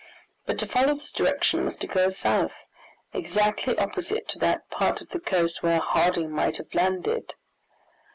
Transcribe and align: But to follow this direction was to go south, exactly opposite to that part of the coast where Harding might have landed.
But 0.47 0.57
to 0.57 0.65
follow 0.67 0.95
this 0.95 1.11
direction 1.11 1.63
was 1.63 1.75
to 1.75 1.85
go 1.85 2.09
south, 2.09 2.55
exactly 3.13 3.77
opposite 3.77 4.27
to 4.29 4.39
that 4.39 4.67
part 4.71 4.99
of 4.99 5.09
the 5.09 5.19
coast 5.19 5.61
where 5.61 5.77
Harding 5.79 6.31
might 6.31 6.57
have 6.57 6.73
landed. 6.73 7.35